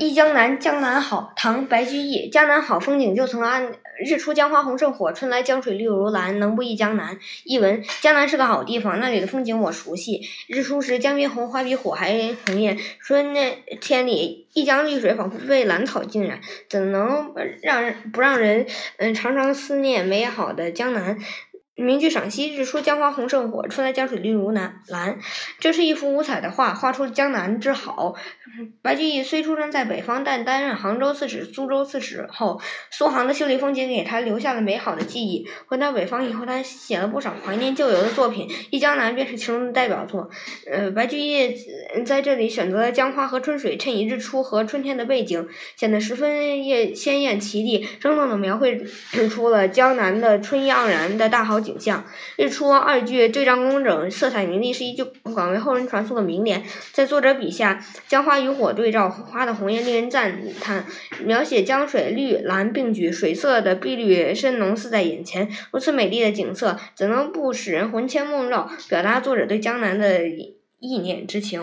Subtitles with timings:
[0.00, 1.30] 忆江南，江南好。
[1.36, 2.30] 唐·白居易。
[2.30, 3.70] 江南好，风景旧曾谙。
[4.02, 6.38] 日出江花红胜火，春来江水绿如蓝。
[6.38, 7.18] 能不忆江南？
[7.44, 10.22] 译文：江南是个好地方，那里的风景我熟悉。
[10.48, 12.78] 日出时，江边红，花比火还红艳。
[12.98, 13.34] 春
[13.78, 21.18] 天里，一江绿水仿佛被蓝草浸染，怎能让人不让人嗯常常思念美好的江南？
[21.80, 24.82] 名句赏析：日出江花红胜火，春来江水绿如蓝。
[24.88, 25.18] 蓝，
[25.58, 28.14] 这是一幅五彩的画，画出了江南之好。
[28.82, 35.46] 白居易虽出生在北方，但担任杭州刺史、苏州刺史后，苏杭的秀丽风景给他留下了美好的记忆。
[35.66, 40.28] 回到北方以后，他写了不少怀念旧游的作品，《忆江南》便是其中的代表作。
[40.70, 41.54] 呃，白居易
[42.04, 48.84] 在这里选择了江花和春水，衬以日出和春天的背景，显得十分艳鲜艳奇丽，生动地描绘
[49.30, 51.69] 出了江南的春意盎然的大好景。
[51.70, 52.04] 景象，
[52.36, 56.62] 日出二句对仗工整，色彩明丽，是一句广为后人传颂的名联。
[56.92, 60.84] 在作者笔下，江花与火对照，花的红艳令人赞叹，
[61.24, 65.48] 描写江水绿蓝并举，水色的碧绿深浓似在眼前。
[65.70, 71.62] 如此美丽的景色，怎能不使人魂牵梦绕，表达作者对江南的意念之情？